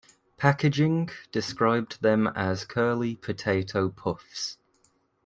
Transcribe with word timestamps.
Packaging 0.35 1.09
described 1.31 2.01
them 2.01 2.25
as 2.29 2.65
"curly 2.65 3.15
potato 3.17 3.89
puffs". 3.89 4.57